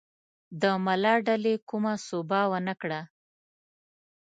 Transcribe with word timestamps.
د 0.61 0.63
ملا 0.85 1.15
ډلې 1.27 1.53
کومه 1.69 1.93
سوبه 2.07 2.39
ونه 2.51 2.73
کړه. 2.81 3.01